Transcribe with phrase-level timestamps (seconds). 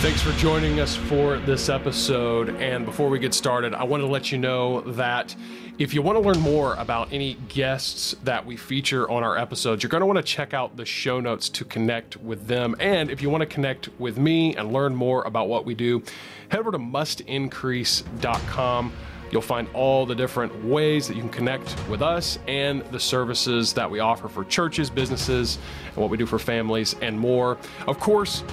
[0.00, 2.48] Thanks for joining us for this episode.
[2.56, 5.36] And before we get started, I want to let you know that
[5.78, 9.82] if you want to learn more about any guests that we feature on our episodes,
[9.82, 12.76] you're going to want to check out the show notes to connect with them.
[12.80, 16.02] And if you want to connect with me and learn more about what we do,
[16.48, 18.92] head over to mustincrease.com.
[19.30, 23.74] You'll find all the different ways that you can connect with us and the services
[23.74, 25.58] that we offer for churches, businesses,
[25.88, 27.58] and what we do for families and more.
[27.86, 28.44] Of course,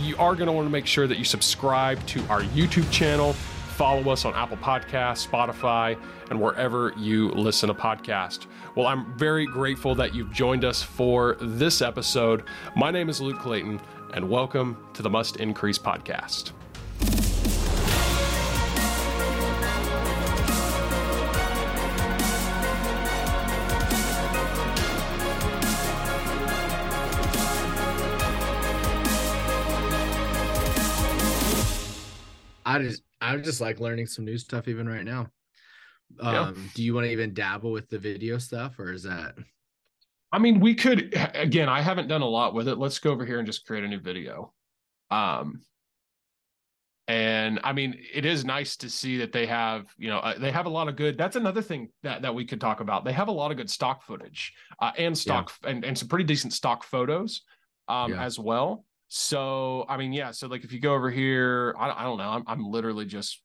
[0.00, 3.32] you are going to want to make sure that you subscribe to our YouTube channel,
[3.32, 5.98] follow us on Apple Podcasts, Spotify,
[6.30, 8.46] and wherever you listen to podcasts.
[8.74, 12.44] Well, I'm very grateful that you've joined us for this episode.
[12.76, 13.80] My name is Luke Clayton,
[14.14, 16.52] and welcome to the Must Increase podcast.
[32.68, 35.28] I just I just like learning some new stuff even right now.
[36.20, 36.52] Um, yeah.
[36.74, 39.34] do you want to even dabble with the video stuff or is that
[40.30, 42.76] I mean, we could again, I haven't done a lot with it.
[42.76, 44.52] Let's go over here and just create a new video.
[45.10, 45.62] Um
[47.06, 50.50] and I mean, it is nice to see that they have, you know, uh, they
[50.50, 51.16] have a lot of good.
[51.16, 53.06] That's another thing that that we could talk about.
[53.06, 55.70] They have a lot of good stock footage uh, and stock yeah.
[55.70, 57.40] and, and some pretty decent stock photos
[57.88, 58.22] um, yeah.
[58.22, 58.84] as well.
[59.08, 60.30] So I mean, yeah.
[60.30, 62.30] So like, if you go over here, I, I don't know.
[62.30, 63.42] I'm, I'm literally just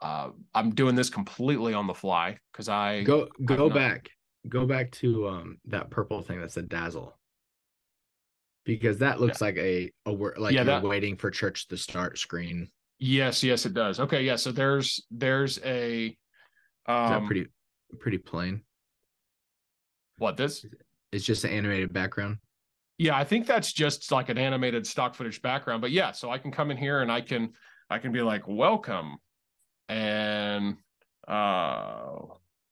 [0.00, 4.10] uh, I'm doing this completely on the fly because I go go back,
[4.48, 7.16] go back to um that purple thing that said dazzle
[8.64, 9.46] because that looks yeah.
[9.46, 12.68] like a a word like yeah, that, waiting for church to start screen.
[12.98, 14.00] Yes, yes, it does.
[14.00, 14.36] Okay, yeah.
[14.36, 16.16] So there's there's a
[16.86, 17.46] um pretty
[17.98, 18.62] pretty plain.
[20.18, 20.64] What this?
[21.12, 22.38] It's just an animated background.
[22.98, 25.80] Yeah, I think that's just like an animated stock footage background.
[25.80, 27.52] But yeah, so I can come in here and I can
[27.90, 29.16] I can be like, welcome
[29.88, 30.76] and
[31.26, 32.16] uh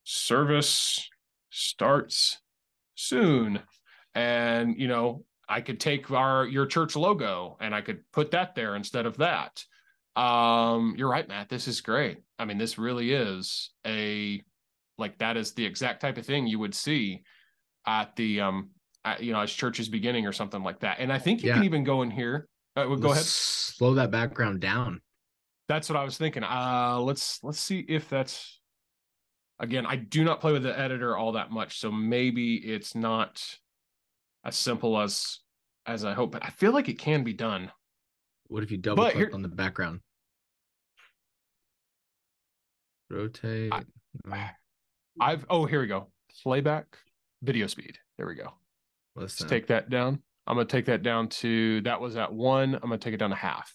[0.05, 1.09] service
[1.51, 2.39] starts
[2.95, 3.61] soon.
[4.14, 8.55] And you know, I could take our your church logo and I could put that
[8.55, 9.64] there instead of that.
[10.14, 11.48] Um, you're right, Matt.
[11.48, 12.19] This is great.
[12.39, 14.42] I mean, this really is a
[14.98, 17.23] like that is the exact type of thing you would see
[17.86, 18.70] at the um
[19.20, 20.98] you know, as church is beginning or something like that.
[21.01, 21.55] And I think you yeah.
[21.55, 22.48] can even go in here.
[22.77, 23.24] Uh, well, go ahead.
[23.24, 25.01] Slow that background down.
[25.68, 26.45] That's what I was thinking.
[26.45, 28.58] Uh, let's let's see if that's.
[29.58, 33.45] Again, I do not play with the editor all that much, so maybe it's not
[34.45, 35.39] as simple as
[35.86, 36.33] as I hope.
[36.33, 37.70] But I feel like it can be done.
[38.48, 40.01] What if you double but click here, on the background?
[43.11, 43.73] Rotate.
[43.73, 44.51] I,
[45.20, 46.08] I've oh here we go.
[46.42, 46.98] Playback
[47.42, 47.98] video speed.
[48.19, 48.52] There we go.
[49.14, 50.23] Let's take that down.
[50.46, 52.74] I'm going to take that down to that was at one.
[52.74, 53.73] I'm going to take it down to half.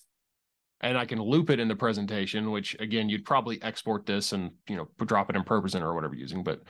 [0.82, 4.52] And I can loop it in the presentation, which again, you'd probably export this and,
[4.68, 6.44] you know, drop it in ProPresenter or whatever you're using.
[6.44, 6.62] But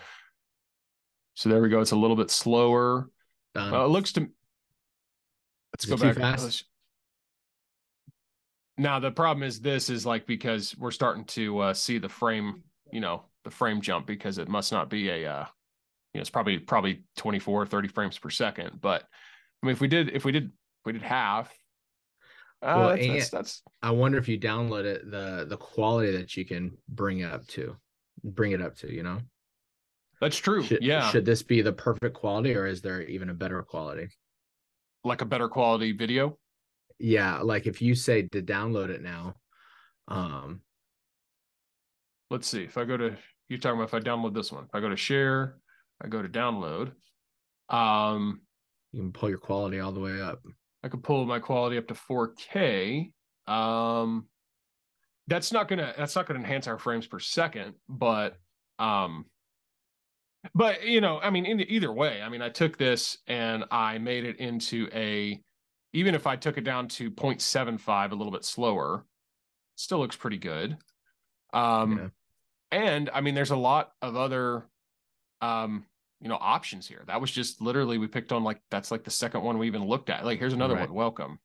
[1.34, 1.82] so there we go.
[1.82, 3.10] It's a little bit slower.
[3.56, 4.30] Uh, it looks to,
[5.74, 6.16] let's go back.
[6.16, 6.66] Fast?
[8.78, 12.64] Now, the problem is this is like because we're starting to uh, see the frame,
[12.92, 15.46] you know, the frame jump because it must not be a, uh,
[16.14, 18.80] you know, it's probably probably 24, 30 frames per second.
[18.82, 19.04] But
[19.62, 21.50] I mean, if we did, if we did, if we did half,
[22.62, 26.36] uh, well, that's, that's, that's, I wonder if you download it, the the quality that
[26.36, 27.76] you can bring it up to,
[28.24, 29.20] bring it up to, you know.
[30.20, 30.64] That's true.
[30.64, 31.12] Should, yeah.
[31.12, 34.10] Should this be the perfect quality, or is there even a better quality?
[35.04, 36.38] Like a better quality video?
[36.98, 39.36] Yeah, like if you say to download it now,
[40.08, 40.62] um,
[42.32, 42.64] let's see.
[42.64, 43.16] If I go to
[43.50, 45.58] you're talking about if I download this one, if I go to share,
[46.02, 46.92] I go to download.
[47.70, 48.42] Um,
[48.92, 50.42] you can pull your quality all the way up.
[50.84, 53.12] I could pull my quality up to 4K.
[53.48, 54.28] Um,
[55.28, 58.38] that's not gonna that's not gonna enhance our frames per second, but
[58.80, 59.26] um,
[60.56, 63.66] but you know, I mean, in the, either way, I mean, I took this and
[63.72, 65.42] I made it into a
[65.94, 69.06] even if I took it down to 0.75, a little bit slower,
[69.76, 70.78] still looks pretty good.
[71.54, 72.12] Um,
[72.72, 72.80] yeah.
[72.80, 74.68] and I mean, there's a lot of other
[75.42, 75.86] um
[76.22, 79.12] you know options here that was just literally we picked on like that's like the
[79.12, 80.90] second one we even looked at like here's another right.
[80.90, 81.40] one welcome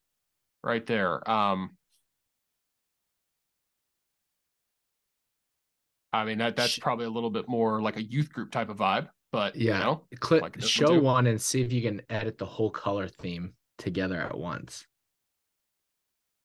[0.65, 1.71] right there um
[6.13, 8.79] i mean that that's probably a little bit more like a youth group type of
[8.79, 12.01] vibe but yeah you know, Click, like show one, one and see if you can
[12.09, 14.87] edit the whole color theme together at once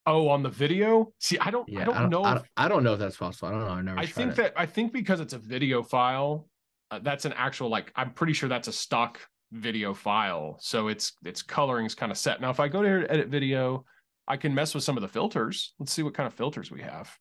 [0.09, 1.11] Oh, on the video?
[1.19, 2.23] See, I don't, yeah, I don't, I don't know.
[2.23, 3.49] I don't, if, I don't, know if that's possible.
[3.49, 3.71] I don't know.
[3.71, 3.99] I never.
[3.99, 6.47] I think that I think because it's a video file,
[6.91, 9.19] uh, that's an actual like I'm pretty sure that's a stock
[9.51, 10.57] video file.
[10.59, 12.41] So it's its coloring is kind of set.
[12.41, 13.85] Now if I go to edit video
[14.27, 15.73] I can mess with some of the filters.
[15.79, 17.15] Let's see what kind of filters we have.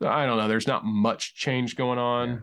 [0.00, 0.48] I don't know.
[0.48, 2.28] There's not much change going on.
[2.28, 2.38] Yeah.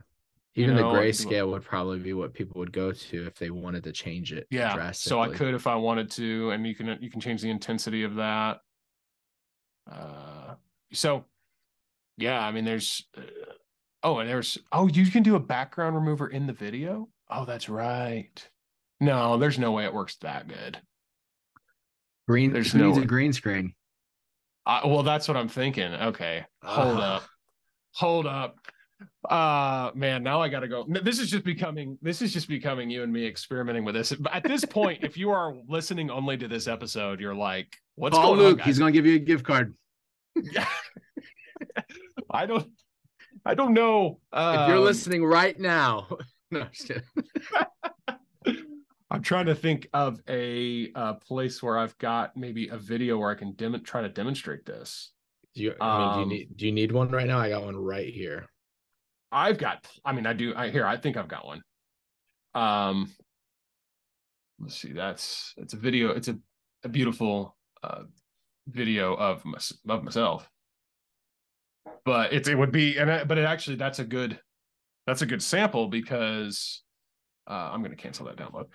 [0.55, 3.49] Even you know, the grayscale would probably be what people would go to if they
[3.49, 4.47] wanted to change it.
[4.49, 4.91] Yeah.
[4.91, 8.03] So I could if I wanted to, and you can you can change the intensity
[8.03, 8.59] of that.
[9.89, 10.55] Uh,
[10.91, 11.25] so
[12.17, 13.21] yeah, I mean, there's uh,
[14.03, 17.09] oh, and there's oh, you can do a background remover in the video.
[17.29, 18.49] Oh, that's right.
[18.99, 20.79] No, there's no way it works that good.
[22.27, 22.53] Green.
[22.53, 23.73] There's no a green screen.
[24.65, 25.93] Uh, well, that's what I'm thinking.
[25.93, 27.01] Okay, hold uh.
[27.01, 27.23] up,
[27.93, 28.57] hold up.
[29.29, 30.85] Uh man, now I gotta go.
[30.87, 34.11] This is just becoming this is just becoming you and me experimenting with this.
[34.11, 38.17] But At this point, if you are listening only to this episode, you're like, what's
[38.17, 38.65] Call going Luke, on?
[38.65, 39.73] He's gonna give you a gift card.
[40.35, 40.67] Yeah.
[42.31, 42.69] I don't
[43.45, 44.19] I don't know.
[44.33, 46.07] Um, if you're um, listening right now.
[46.51, 46.67] no,
[49.11, 53.31] I'm trying to think of a, a, place where I've got maybe a video where
[53.31, 55.11] I can dem- try to demonstrate this.
[55.55, 57.39] Do you, I mean, um, do you um, need do you need one right now?
[57.39, 58.45] I got one right here.
[59.31, 59.87] I've got.
[60.05, 60.53] I mean, I do.
[60.55, 60.85] I here.
[60.85, 61.61] I think I've got one.
[62.53, 63.11] Um,
[64.59, 64.93] let's see.
[64.93, 66.11] That's it's a video.
[66.11, 66.37] It's a
[66.83, 68.03] a beautiful uh,
[68.67, 69.57] video of my,
[69.89, 70.49] of myself
[72.05, 74.39] but it it would be and but it actually that's a good
[75.05, 76.83] that's a good sample because
[77.47, 78.65] uh, I'm going to cancel that download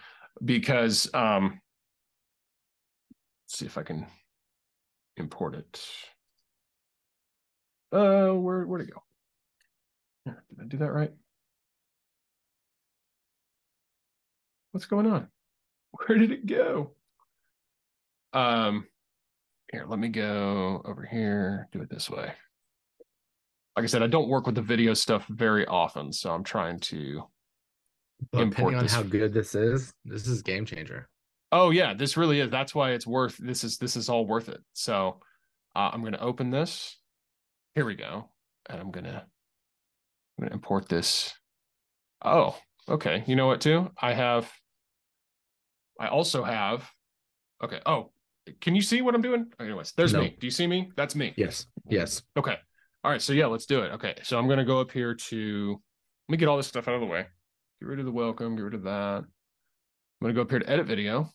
[0.44, 1.60] because um
[3.44, 4.06] let's see if I can
[5.16, 5.84] import it.
[7.92, 9.02] Uh, where where'd it go?
[10.26, 11.12] Did I do that right?
[14.72, 15.28] What's going on?
[16.06, 16.96] Where did it go?
[18.32, 18.88] Um,
[19.70, 21.68] here, let me go over here.
[21.70, 22.32] Do it this way
[23.76, 26.78] like I said, I don't work with the video stuff very often, so I'm trying
[26.80, 27.24] to
[28.30, 31.08] but import depending on how good this is, this is game changer.
[31.50, 32.50] Oh yeah, this really is.
[32.50, 33.36] That's why it's worth.
[33.38, 34.60] This is this is all worth it.
[34.72, 35.20] So
[35.76, 36.98] uh, I'm going to open this.
[37.74, 38.28] Here we go,
[38.68, 39.24] and I'm gonna
[40.38, 41.32] I'm gonna import this.
[42.24, 42.56] Oh,
[42.88, 43.22] okay.
[43.26, 43.60] You know what?
[43.60, 44.50] Too, I have.
[46.00, 46.88] I also have.
[47.62, 47.80] Okay.
[47.86, 48.10] Oh,
[48.60, 49.52] can you see what I'm doing?
[49.60, 50.22] Anyways, there's no.
[50.22, 50.36] me.
[50.38, 50.90] Do you see me?
[50.96, 51.34] That's me.
[51.36, 51.66] Yes.
[51.88, 52.22] Yes.
[52.36, 52.56] Okay.
[53.04, 53.92] All right, so yeah, let's do it.
[53.92, 55.80] Okay, so I'm gonna go up here to
[56.26, 57.26] let me get all this stuff out of the way.
[57.80, 59.24] Get rid of the welcome, get rid of that.
[59.24, 59.26] I'm
[60.22, 61.30] gonna go up here to edit video.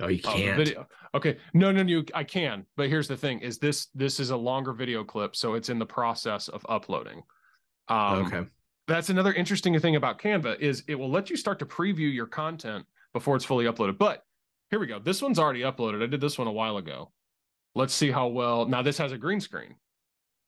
[0.00, 0.54] No, you can't.
[0.54, 0.88] Oh, video.
[1.14, 2.66] Okay, no, no, no, I can.
[2.76, 5.78] But here's the thing: is this this is a longer video clip, so it's in
[5.78, 7.22] the process of uploading.
[7.86, 8.48] Um, okay.
[8.88, 12.26] That's another interesting thing about Canva is it will let you start to preview your
[12.26, 13.98] content before it's fully uploaded.
[13.98, 14.24] But
[14.70, 14.98] here we go.
[14.98, 16.02] This one's already uploaded.
[16.02, 17.12] I did this one a while ago.
[17.74, 18.66] Let's see how well.
[18.66, 19.76] Now this has a green screen,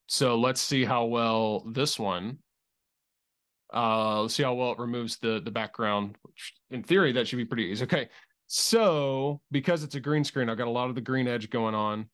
[0.07, 2.39] so let's see how well this one.
[3.73, 6.17] Uh, let's see how well it removes the the background.
[6.23, 7.85] Which in theory that should be pretty easy.
[7.85, 8.09] Okay,
[8.47, 11.75] so because it's a green screen, I've got a lot of the green edge going
[11.75, 12.07] on.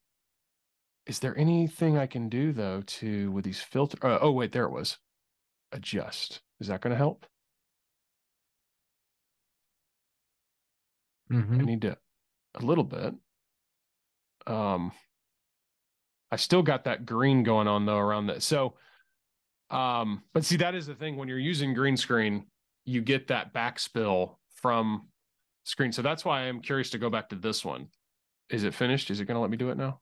[1.07, 3.97] Is there anything I can do though to with these filter?
[4.05, 4.97] Uh, oh wait, there it was.
[5.71, 6.41] Adjust.
[6.59, 7.25] Is that going to help?
[11.31, 11.59] Mm-hmm.
[11.59, 11.97] I need to
[12.55, 13.13] a little bit.
[14.49, 14.91] Um,
[16.31, 18.43] I still got that green going on though around that.
[18.43, 18.73] So,
[19.69, 22.47] um, but see, that is the thing when you're using green screen,
[22.85, 25.07] you get that backspill from
[25.63, 25.91] screen.
[25.91, 27.87] So that's why I'm curious to go back to this one.
[28.49, 29.11] Is it finished?
[29.11, 29.99] Is it going to let me do it now?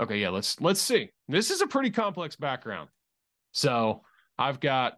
[0.00, 1.10] Okay, yeah, let's let's see.
[1.28, 2.88] This is a pretty complex background.
[3.52, 4.02] So
[4.38, 4.94] I've got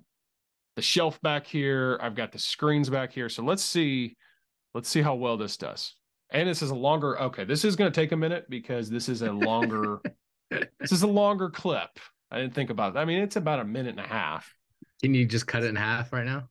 [0.76, 1.98] the shelf back here.
[2.02, 3.28] I've got the screens back here.
[3.28, 4.16] So let's see,
[4.74, 5.94] let's see how well this does
[6.30, 9.08] and this is a longer okay this is going to take a minute because this
[9.08, 10.00] is a longer
[10.50, 11.90] this is a longer clip.
[12.30, 14.52] I didn't think about it i mean it's about a minute and a half.
[15.02, 16.48] Can you just cut it in half right now?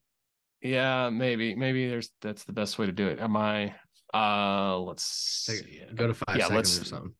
[0.61, 3.19] Yeah maybe maybe there's that's the best way to do it.
[3.19, 3.75] Am i
[4.13, 5.81] uh let's see.
[5.95, 7.13] go to five yeah, seconds or something.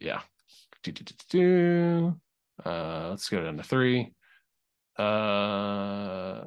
[0.00, 0.20] Yeah.
[2.64, 4.12] Uh let's go down to three.
[4.98, 6.44] Uh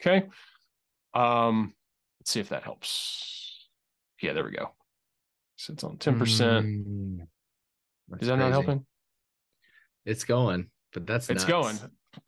[0.00, 0.26] okay.
[1.14, 1.74] Um
[2.20, 3.45] let's see if that helps
[4.20, 4.70] yeah, there we go.
[5.56, 6.18] So it's on 10%.
[6.18, 7.28] Mm, Is
[8.08, 8.36] that crazy.
[8.36, 8.84] not helping?
[10.04, 11.78] It's going, but that's it's going.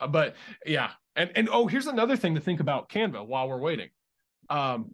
[0.01, 0.35] Uh, but
[0.67, 0.91] yeah.
[1.17, 3.89] And and oh, here's another thing to think about Canva while we're waiting.
[4.51, 4.93] Um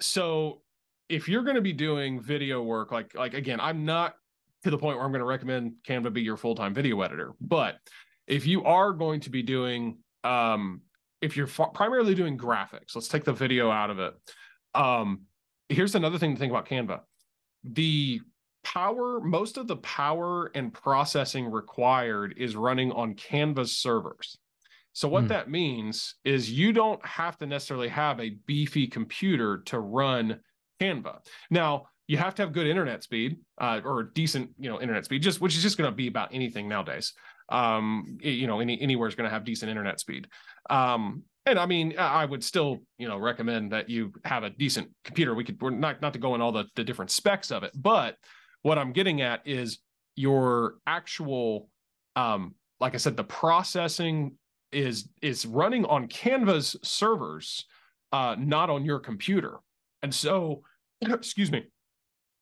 [0.00, 0.62] so
[1.08, 4.14] if you're going to be doing video work like like again, I'm not
[4.62, 7.76] to the point where I'm going to recommend Canva be your full-time video editor, but
[8.26, 10.80] if you are going to be doing um
[11.20, 14.14] if you're primarily doing graphics, let's take the video out of it.
[14.74, 15.22] Um
[15.68, 17.00] here's another thing to think about Canva.
[17.64, 18.20] The
[18.64, 24.38] power, most of the power and processing required is running on Canva's servers.
[24.92, 25.28] So what mm.
[25.28, 30.40] that means is you don't have to necessarily have a beefy computer to run
[30.80, 31.18] Canva.
[31.50, 35.22] Now, you have to have good internet speed uh, or decent, you know, internet speed,
[35.22, 37.12] just which is just going to be about anything nowadays.
[37.48, 40.28] Um, you know, any anywhere is going to have decent internet speed.
[40.70, 44.88] Um, and I mean, I would still, you know, recommend that you have a decent
[45.04, 45.34] computer.
[45.34, 47.72] We could, we're not not to go in all the the different specs of it,
[47.74, 48.16] but
[48.62, 49.78] what I'm getting at is
[50.16, 51.68] your actual,
[52.16, 54.36] um, like I said, the processing
[54.72, 57.66] is is running on Canva's servers,
[58.12, 59.58] uh, not on your computer.
[60.02, 60.62] And so,
[61.02, 61.64] excuse me,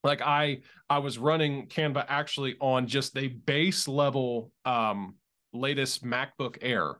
[0.04, 5.16] like I I was running Canva actually on just a base level um
[5.52, 6.94] latest MacBook Air,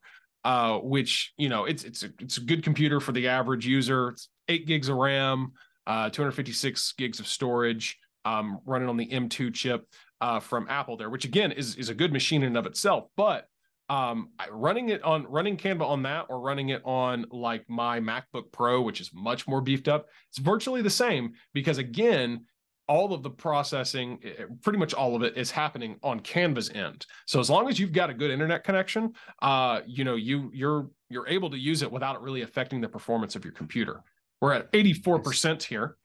[0.45, 4.11] uh, which you know it's it's a, it's a good computer for the average user.
[4.11, 5.53] It's eight gigs of RAM,
[5.87, 9.87] uh, 256 gigs of storage, um, running on the M2 chip
[10.21, 13.09] uh, from Apple there, which again is is a good machine in and of itself.
[13.17, 13.47] But
[13.89, 18.51] um, running it on running Canva on that or running it on like my MacBook
[18.53, 22.47] Pro, which is much more beefed up, it's virtually the same because again,
[22.93, 24.19] all of the processing,
[24.63, 27.07] pretty much all of it, is happening on Canva's end.
[27.27, 30.91] So as long as you've got a good internet connection, uh, you know, you you're
[31.09, 34.03] you're able to use it without it really affecting the performance of your computer.
[34.43, 35.97] We're at 84% here.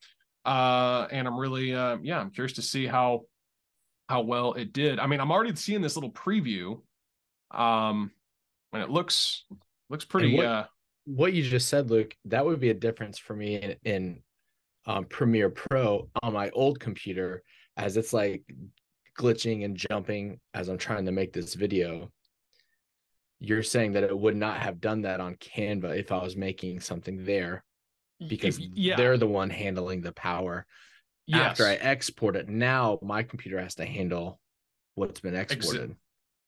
[0.45, 3.23] Uh, and I'm really uh, yeah, I'm curious to see how
[4.07, 4.97] how well it did.
[4.97, 6.79] I mean, I'm already seeing this little preview
[7.51, 8.11] um,
[8.71, 9.43] and it looks
[9.89, 10.37] looks pretty.
[10.37, 10.65] What, uh,
[11.03, 14.23] what you just said, Luke, that would be a difference for me in, in
[14.87, 17.43] um, Premiere Pro on my old computer,
[17.75, 18.43] as it's like
[19.17, 22.11] glitching and jumping as I'm trying to make this video.
[23.39, 26.79] You're saying that it would not have done that on Canva if I was making
[26.79, 27.63] something there
[28.27, 28.95] because yeah.
[28.95, 30.65] they're the one handling the power.
[31.27, 31.41] Yes.
[31.41, 34.39] After I export it, now my computer has to handle
[34.95, 35.95] what's been exported.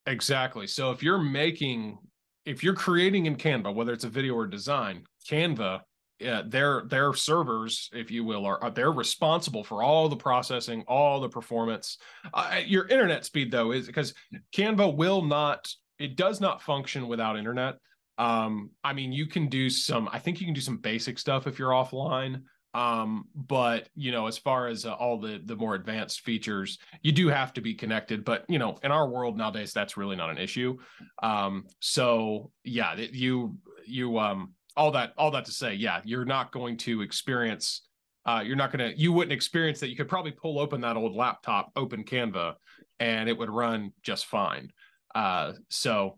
[0.08, 0.66] Exactly.
[0.66, 2.00] So if you're making,
[2.46, 5.82] if you're creating in Canva, whether it's a video or design, Canva,
[6.20, 10.84] yeah, their their servers, if you will, are, are they're responsible for all the processing,
[10.88, 11.98] all the performance.
[12.34, 14.14] Uh, your internet speed though is because
[14.56, 17.76] Canva will not, it does not function without internet.
[18.18, 20.10] Um, I mean, you can do some.
[20.12, 22.42] I think you can do some basic stuff if you're offline
[22.76, 27.12] um but you know as far as uh, all the the more advanced features you
[27.12, 30.30] do have to be connected but you know in our world nowadays that's really not
[30.30, 30.78] an issue
[31.24, 33.58] um so yeah you
[33.88, 37.84] you um all that all that to say yeah you're not going to experience
[38.26, 40.96] uh you're not going to you wouldn't experience that you could probably pull open that
[40.96, 42.54] old laptop open canva
[43.00, 44.72] and it would run just fine
[45.16, 46.18] uh so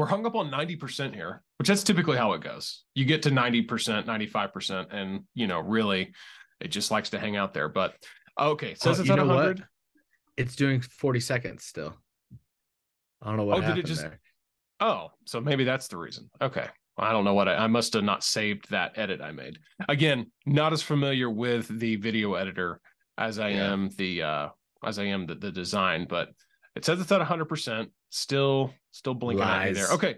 [0.00, 2.84] we're hung up on 90% here, which that's typically how it goes.
[2.94, 6.14] You get to 90%, 95%, and you know, really
[6.58, 7.68] it just likes to hang out there.
[7.68, 7.96] But
[8.40, 9.58] okay, says oh, it's at 100.
[9.58, 9.68] What?
[10.38, 11.94] It's doing 40 seconds still.
[13.20, 14.00] I don't know what oh, happened did it just...
[14.00, 14.20] there.
[14.80, 16.30] Oh, so maybe that's the reason.
[16.40, 16.66] Okay.
[17.00, 19.58] I don't know what I, I must have not saved that edit I made.
[19.88, 22.80] Again, not as familiar with the video editor
[23.16, 23.72] as I yeah.
[23.72, 24.48] am the uh
[24.84, 26.30] as I am the, the design, but
[26.74, 27.90] it says it's at 100%.
[28.10, 29.60] Still, still blinking Lies.
[29.60, 29.90] at me there.
[29.92, 30.16] Okay,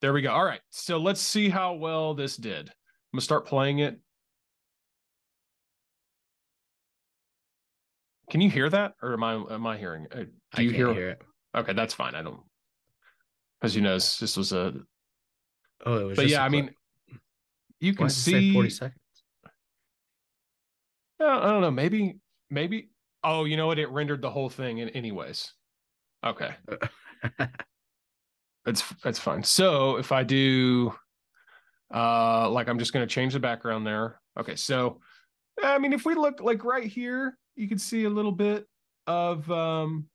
[0.00, 0.30] there we go.
[0.30, 2.68] All right, so let's see how well this did.
[2.68, 3.98] I'm gonna start playing it.
[8.30, 10.06] Can you hear that, or am I am I hearing?
[10.54, 10.92] Do you hear...
[10.92, 11.22] hear it?
[11.56, 12.14] Okay, that's fine.
[12.14, 12.40] I don't,
[13.62, 14.74] as you know this was a.
[15.84, 16.16] Oh, it was.
[16.16, 16.70] But yeah, I mean,
[17.80, 18.98] you can see forty seconds.
[21.20, 21.70] I don't know.
[21.70, 22.18] Maybe,
[22.50, 22.90] maybe.
[23.22, 23.78] Oh, you know what?
[23.78, 25.52] It rendered the whole thing in anyways.
[26.24, 26.54] Okay.
[28.64, 29.42] that's that's fine.
[29.42, 30.94] So if I do
[31.94, 34.20] uh like I'm just going to change the background there.
[34.38, 34.56] Okay.
[34.56, 35.00] So
[35.62, 38.66] I mean if we look like right here, you can see a little bit
[39.06, 40.08] of um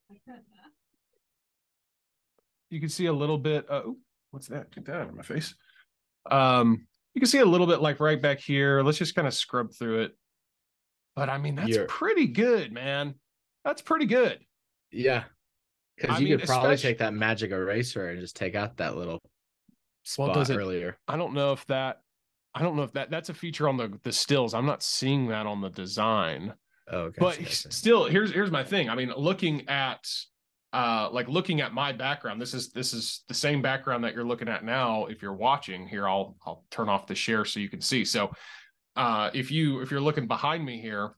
[2.70, 3.84] you can see a little bit uh,
[4.32, 4.72] what's that?
[4.72, 5.56] Get that out of my face.
[6.30, 8.82] Um you can see a little bit like right back here.
[8.82, 10.18] Let's just kind of scrub through it.
[11.16, 11.86] But I mean that's You're...
[11.86, 13.16] pretty good, man.
[13.66, 14.40] That's pretty good.
[14.92, 15.24] Yeah.
[15.98, 16.92] Because you mean, could probably especially...
[16.92, 19.20] take that magic eraser and just take out that little
[20.04, 20.98] spot well, it, earlier.
[21.08, 22.02] I don't know if that.
[22.56, 24.54] I don't know if that that's a feature on the the stills.
[24.54, 26.54] I'm not seeing that on the design.
[26.92, 28.90] Oh, but still, here's here's my thing.
[28.90, 30.10] I mean, looking at
[30.74, 34.24] uh like looking at my background this is this is the same background that you're
[34.24, 37.70] looking at now if you're watching here i'll i'll turn off the share so you
[37.70, 38.32] can see so
[38.96, 41.12] uh if you if you're looking behind me here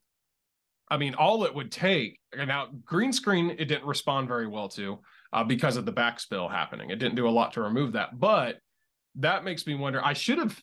[0.91, 4.99] I mean, all it would take now green screen it didn't respond very well to
[5.31, 6.89] uh, because of the backspill happening.
[6.89, 8.57] It didn't do a lot to remove that, but
[9.15, 10.03] that makes me wonder.
[10.03, 10.61] I should have,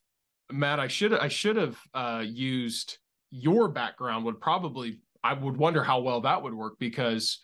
[0.53, 0.81] Matt.
[0.81, 2.99] I should I should have uh, used
[3.31, 4.27] your background.
[4.27, 7.41] Would probably I would wonder how well that would work because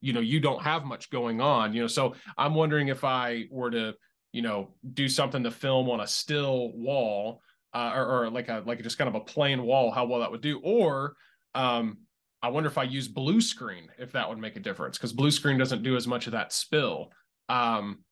[0.00, 1.72] you know you don't have much going on.
[1.72, 3.94] You know, so I'm wondering if I were to
[4.32, 7.40] you know, do something to film on a still wall,
[7.74, 10.30] uh, or, or like a like just kind of a plain wall, how well that
[10.30, 10.60] would do.
[10.62, 11.14] Or
[11.54, 11.98] um,
[12.42, 15.30] I wonder if I use blue screen if that would make a difference because blue
[15.30, 17.10] screen doesn't do as much of that spill.
[17.48, 18.04] Um,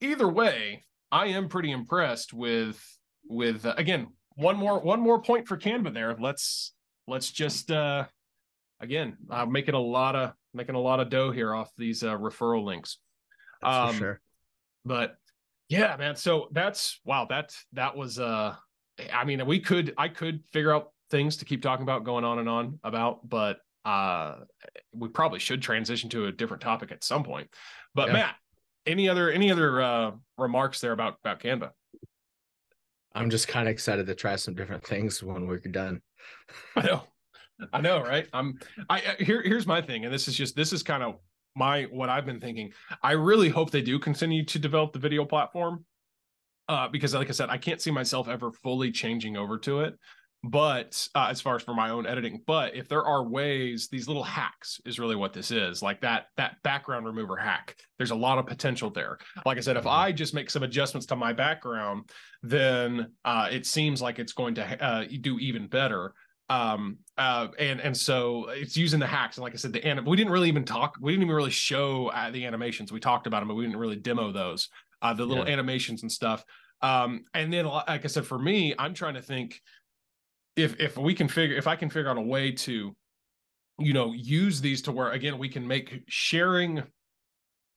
[0.00, 2.82] either way, I am pretty impressed with
[3.28, 6.16] with uh, again one more one more point for Canva there.
[6.18, 6.72] Let's
[7.06, 8.06] let's just uh
[8.80, 12.16] again i'm making a lot of making a lot of dough here off these uh,
[12.16, 12.98] referral links.
[13.62, 14.20] That's um, sure.
[14.84, 15.16] But
[15.68, 16.16] yeah, man.
[16.16, 17.26] So that's wow.
[17.28, 18.54] That that was uh,
[19.12, 22.38] I mean, we could I could figure out things to keep talking about, going on
[22.38, 24.36] and on about, but uh,
[24.92, 27.48] we probably should transition to a different topic at some point.
[27.94, 28.12] But yeah.
[28.14, 28.36] Matt,
[28.86, 31.70] any other any other uh remarks there about about Canva?
[33.14, 36.00] I'm just kind of excited to try some different things when we're done.
[36.76, 37.04] I know.
[37.72, 38.26] I know, right?
[38.32, 38.58] I'm
[38.88, 41.16] I here here's my thing and this is just this is kind of
[41.56, 42.72] my what I've been thinking.
[43.02, 45.84] I really hope they do continue to develop the video platform.
[46.68, 49.98] Uh because like I said, I can't see myself ever fully changing over to it
[50.46, 54.06] but uh, as far as for my own editing but if there are ways these
[54.06, 58.14] little hacks is really what this is like that that background remover hack there's a
[58.14, 61.32] lot of potential there like i said if i just make some adjustments to my
[61.32, 62.10] background
[62.42, 66.12] then uh, it seems like it's going to uh, do even better
[66.50, 69.36] um uh and and so it's using the hacks.
[69.36, 71.50] And like i said the anim- we didn't really even talk we didn't even really
[71.50, 72.92] show uh, the animations.
[72.92, 74.68] We talked about them but we didn't really demo those
[75.02, 75.52] uh the little yeah.
[75.52, 76.44] animations and stuff.
[76.82, 79.60] Um and then like i said for me i'm trying to think
[80.56, 82.94] if if we can figure if I can figure out a way to,
[83.78, 86.82] you know, use these to where again we can make sharing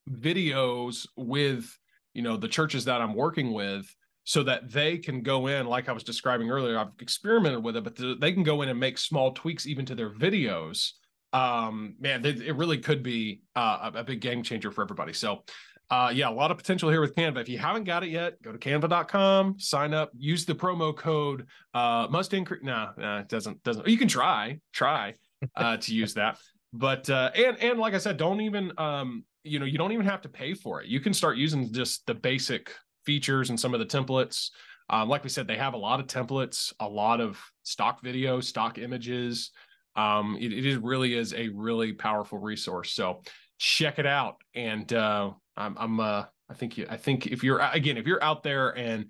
[0.09, 1.77] videos with
[2.13, 3.93] you know the churches that I'm working with
[4.27, 7.83] so that they can go in like I was describing earlier I've experimented with it
[7.85, 10.91] but they can go in and make small tweaks even to their videos
[11.31, 15.43] um man it really could be uh, a big game changer for everybody so
[15.89, 17.39] uh, yeah, a lot of potential here with Canva.
[17.39, 21.47] If you haven't got it yet, go to canva.com, sign up, use the promo code
[21.73, 22.61] uh, must increase.
[22.61, 23.87] No, nah, it doesn't doesn't.
[23.87, 25.13] You can try try
[25.55, 26.39] uh, to use that,
[26.73, 30.05] but uh, and and like I said, don't even um, you know you don't even
[30.05, 30.87] have to pay for it.
[30.89, 32.73] You can start using just the basic
[33.07, 34.49] features and some of the templates.
[34.89, 38.41] Um, like we said, they have a lot of templates, a lot of stock video,
[38.41, 39.51] stock images.
[39.95, 42.91] Um, it, it is really is a really powerful resource.
[42.91, 43.21] So
[43.57, 47.59] check it out and uh, I'm, I'm uh, I think you, I think if you're
[47.59, 49.09] again, if you're out there and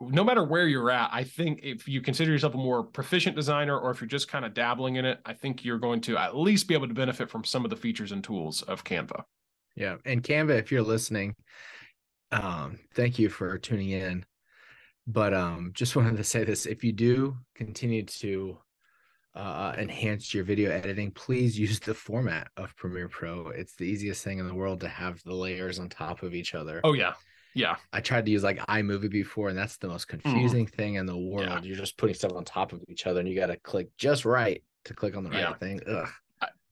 [0.00, 3.78] no matter where you're at, I think if you consider yourself a more proficient designer
[3.78, 6.36] or if you're just kind of dabbling in it, I think you're going to at
[6.36, 9.24] least be able to benefit from some of the features and tools of Canva.
[9.76, 9.96] Yeah.
[10.06, 11.34] And Canva, if you're listening,
[12.32, 14.24] um, thank you for tuning in.
[15.06, 18.58] But um, just wanted to say this if you do continue to
[19.34, 23.48] uh, enhance your video editing, please use the format of Premiere Pro.
[23.48, 26.54] It's the easiest thing in the world to have the layers on top of each
[26.54, 26.80] other.
[26.84, 27.14] Oh yeah.
[27.54, 27.76] Yeah.
[27.92, 30.20] I tried to use like iMovie before, and that's the most mm-hmm.
[30.20, 30.70] confusing mm.
[30.70, 31.48] thing in the world.
[31.48, 31.60] Yeah.
[31.62, 34.24] You're just putting stuff on top of each other, and you got to click just
[34.24, 35.54] right to click on the right yeah.
[35.54, 35.80] thing.
[35.88, 36.08] Ugh.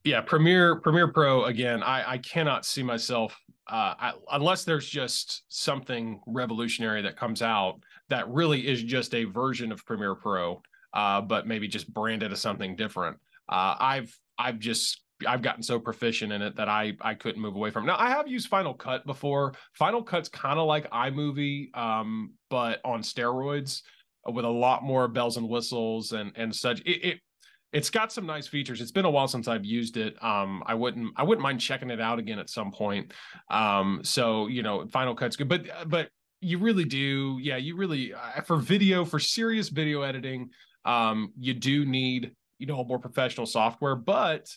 [0.04, 1.82] yeah, Premiere Premiere Pro again.
[1.82, 3.36] I I cannot see myself
[3.68, 9.24] uh, I, unless there's just something revolutionary that comes out that really is just a
[9.24, 13.16] version of Premiere Pro uh, but maybe just branded as something different.
[13.48, 17.56] Uh, I've I've just I've gotten so proficient in it that I I couldn't move
[17.56, 17.84] away from.
[17.84, 17.88] It.
[17.88, 19.54] Now I have used Final Cut before.
[19.74, 23.82] Final Cut's kind of like iMovie, um, but on steroids
[24.26, 26.80] with a lot more bells and whistles and and such.
[26.80, 27.20] It, it
[27.72, 28.80] it's got some nice features.
[28.80, 30.22] It's been a while since I've used it.
[30.22, 33.12] Um, I wouldn't I wouldn't mind checking it out again at some point.
[33.50, 36.08] Um, so you know, Final Cut's good, but but
[36.40, 40.50] you really do, yeah, you really uh, for video for serious video editing
[40.84, 44.48] um, you do need you know more professional software but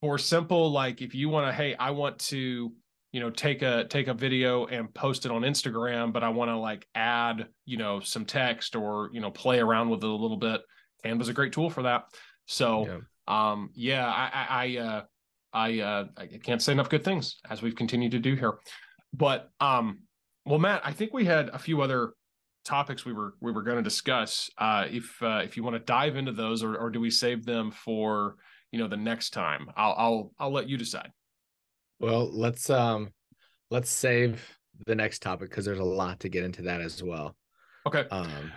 [0.00, 2.70] for simple like if you want to hey i want to
[3.12, 6.50] you know take a take a video and post it on instagram but i want
[6.50, 10.12] to like add you know some text or you know play around with it a
[10.12, 10.60] little bit
[11.02, 12.04] canva's a great tool for that
[12.50, 13.50] so yeah.
[13.50, 15.02] um yeah i i, I uh
[15.52, 18.58] I uh I can't say enough good things as we've continued to do here.
[19.12, 20.02] But um
[20.46, 22.12] well Matt, I think we had a few other
[22.64, 24.50] topics we were we were going to discuss.
[24.58, 27.44] Uh, if uh, if you want to dive into those, or or do we save
[27.44, 28.36] them for
[28.72, 29.68] you know the next time?
[29.76, 31.10] I'll I'll I'll let you decide.
[31.98, 33.10] Well, let's um
[33.70, 37.36] let's save the next topic because there's a lot to get into that as well.
[37.86, 38.06] Okay.
[38.10, 38.52] Um,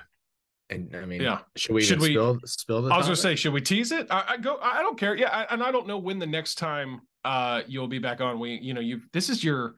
[0.73, 1.39] and I mean, yeah.
[1.55, 2.93] Should we should we spill, spill the?
[2.93, 4.07] I was gonna say, should we tease it?
[4.09, 4.57] I, I go.
[4.62, 5.15] I don't care.
[5.15, 8.39] Yeah, I, and I don't know when the next time uh you'll be back on.
[8.39, 9.01] We, you know, you.
[9.12, 9.75] This is your.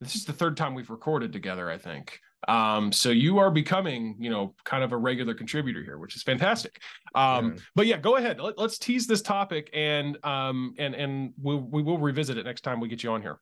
[0.00, 1.70] This is the third time we've recorded together.
[1.70, 2.18] I think.
[2.48, 6.24] Um, so you are becoming, you know, kind of a regular contributor here, which is
[6.24, 6.82] fantastic.
[7.14, 7.60] Um, yeah.
[7.76, 8.40] but yeah, go ahead.
[8.40, 12.62] Let, us tease this topic and um and and we'll we will revisit it next
[12.62, 13.38] time we get you on here.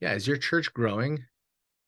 [0.00, 1.24] Yeah, is your church growing?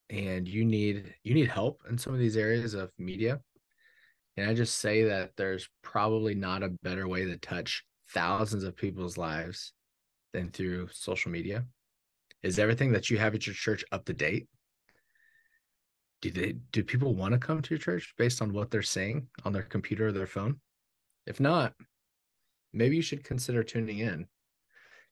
[0.09, 3.39] and you need you need help in some of these areas of media
[4.37, 8.75] and i just say that there's probably not a better way to touch thousands of
[8.75, 9.73] people's lives
[10.33, 11.65] than through social media
[12.41, 14.47] is everything that you have at your church up to date
[16.21, 19.27] do they do people want to come to your church based on what they're saying
[19.45, 20.59] on their computer or their phone
[21.25, 21.73] if not
[22.73, 24.25] maybe you should consider tuning in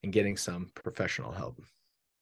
[0.04, 1.62] and getting some professional help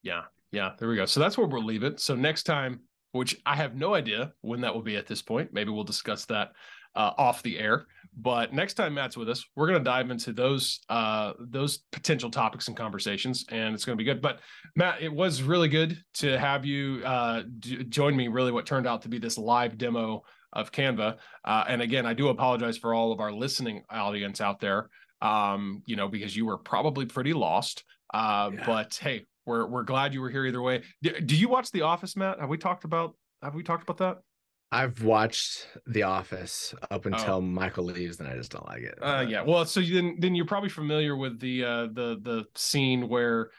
[0.02, 1.06] yeah yeah, there we go.
[1.06, 2.00] So that's where we'll leave it.
[2.00, 2.80] So next time,
[3.12, 6.24] which I have no idea when that will be at this point, maybe we'll discuss
[6.26, 6.52] that
[6.94, 7.86] uh, off the air.
[8.16, 12.30] But next time Matt's with us, we're going to dive into those uh, those potential
[12.30, 14.20] topics and conversations, and it's going to be good.
[14.20, 14.40] But
[14.74, 18.28] Matt, it was really good to have you uh, d- join me.
[18.28, 21.18] Really, what turned out to be this live demo of Canva.
[21.44, 24.90] Uh, and again, I do apologize for all of our listening audience out there.
[25.22, 27.84] Um, you know, because you were probably pretty lost.
[28.12, 28.66] Uh, yeah.
[28.66, 30.82] But hey, we're we're glad you were here either way.
[31.02, 32.40] Do, do you watch The Office, Matt?
[32.40, 34.22] Have we talked about have we talked about that?
[34.72, 37.40] I've watched The Office up until oh.
[37.40, 38.98] Michael leaves, and I just don't like it.
[39.02, 43.08] Uh, yeah, well, so then then you're probably familiar with the uh, the the scene
[43.08, 43.50] where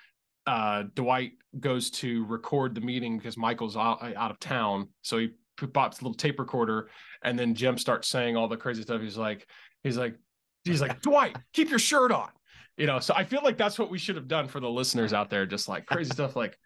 [0.48, 5.32] uh, Dwight goes to record the meeting because Michael's out, out of town, so he
[5.74, 6.90] pops a little tape recorder,
[7.24, 9.02] and then Jim starts saying all the crazy stuff.
[9.02, 9.48] He's like,
[9.84, 10.16] he's like,
[10.64, 12.30] he's like, Dwight, keep your shirt on
[12.78, 15.12] you know so i feel like that's what we should have done for the listeners
[15.12, 16.58] out there just like crazy stuff like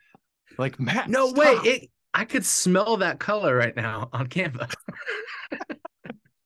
[0.60, 1.38] like matt no stop.
[1.40, 4.72] way it, i could smell that color right now on canva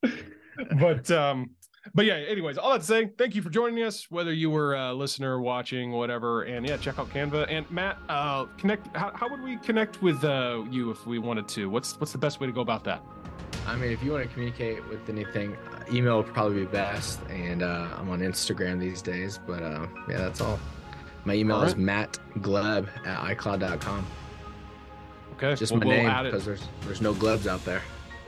[0.79, 1.49] but um
[1.93, 4.93] but yeah anyways all that saying thank you for joining us whether you were a
[4.93, 9.41] listener watching whatever and yeah check out canva and matt uh connect how, how would
[9.41, 12.53] we connect with uh you if we wanted to what's what's the best way to
[12.53, 13.01] go about that
[13.69, 17.19] I mean, if you want to communicate with anything, uh, email would probably be best.
[17.29, 19.39] And uh, I'm on Instagram these days.
[19.45, 20.59] But uh, yeah, that's all.
[21.23, 21.67] My email right.
[21.67, 24.07] is mattgleb at icloud.com.
[25.41, 25.55] Okay.
[25.55, 27.81] Just well, my we'll name because there's there's no glebs out there.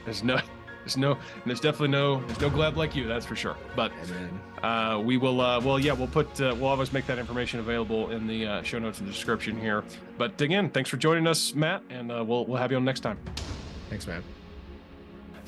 [0.05, 0.39] There's no
[0.83, 3.57] there's no there's definitely no there's no gleb like you that's for sure.
[3.75, 3.91] But
[4.63, 8.11] uh, we will uh, well yeah we'll put uh, we'll always make that information available
[8.11, 9.83] in the uh, show notes and description here.
[10.17, 13.01] But again thanks for joining us matt and uh, we'll we'll have you on next
[13.01, 13.19] time.
[13.89, 14.23] Thanks man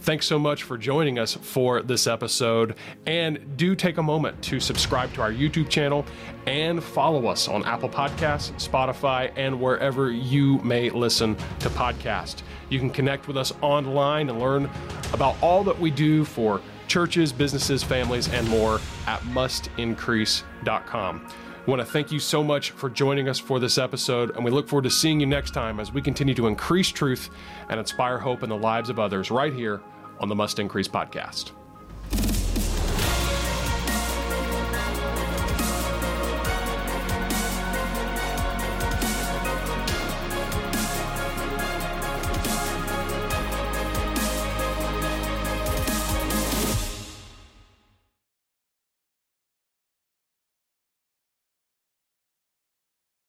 [0.03, 2.75] Thanks so much for joining us for this episode.
[3.05, 6.05] And do take a moment to subscribe to our YouTube channel
[6.45, 12.41] and follow us on Apple Podcasts, Spotify, and wherever you may listen to podcasts.
[12.67, 14.69] You can connect with us online and learn
[15.13, 21.29] about all that we do for churches, businesses, families, and more at mustincrease.com.
[21.65, 24.52] I want to thank you so much for joining us for this episode, and we
[24.52, 27.30] look forward to seeing you next time as we continue to increase truth
[27.69, 29.82] and inspire hope in the lives of others right here
[30.19, 31.52] on the Must Increase podcast.